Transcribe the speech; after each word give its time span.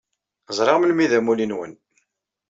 Zṛiɣ 0.57 0.77
melmi 0.79 1.01
i 1.05 1.07
d 1.11 1.13
amulli-nwen. 1.17 1.73